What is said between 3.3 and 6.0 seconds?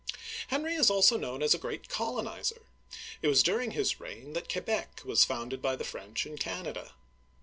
dur ing his reign that Quebec' was founded by the